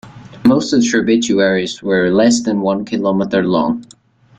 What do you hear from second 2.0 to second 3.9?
less than one kilometer long.